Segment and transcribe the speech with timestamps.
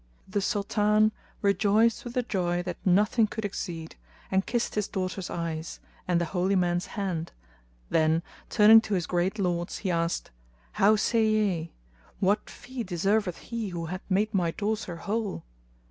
[0.27, 1.11] The Sultan
[1.43, 3.97] rejoiced with a joy that nothing could exceed,
[4.31, 7.31] and kissed his daughter's eyes,[FN#222] and the holy man's hand;
[7.91, 10.31] then, turning to his great lords, he asked,
[10.71, 11.71] "How say ye!
[12.19, 15.43] What fee deserveth he who hath made my daughter whole?"